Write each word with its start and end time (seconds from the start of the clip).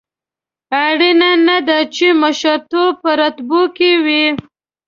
اړینه 0.85 1.31
نه 1.47 1.57
ده 1.67 1.77
چې 1.95 2.07
مشرتوب 2.21 2.91
په 3.01 3.11
رتبو 3.19 3.61
کې 3.77 3.91
وي. 4.05 4.25